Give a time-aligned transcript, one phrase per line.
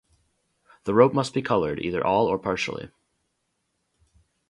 [0.85, 2.89] The rope must be coloured, either all or partially.